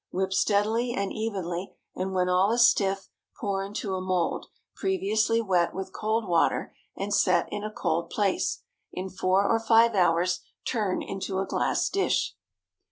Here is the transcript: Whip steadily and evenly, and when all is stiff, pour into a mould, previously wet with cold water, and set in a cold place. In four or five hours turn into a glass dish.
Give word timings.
Whip 0.09 0.33
steadily 0.33 0.93
and 0.95 1.13
evenly, 1.13 1.75
and 1.93 2.11
when 2.11 2.27
all 2.27 2.51
is 2.53 2.67
stiff, 2.67 3.07
pour 3.39 3.63
into 3.63 3.93
a 3.93 4.01
mould, 4.01 4.47
previously 4.75 5.39
wet 5.41 5.75
with 5.75 5.93
cold 5.93 6.27
water, 6.27 6.73
and 6.97 7.13
set 7.13 7.45
in 7.51 7.63
a 7.63 7.69
cold 7.71 8.09
place. 8.09 8.63
In 8.91 9.11
four 9.11 9.47
or 9.47 9.59
five 9.59 9.93
hours 9.93 10.39
turn 10.65 11.03
into 11.03 11.37
a 11.37 11.45
glass 11.45 11.87
dish. 11.87 12.35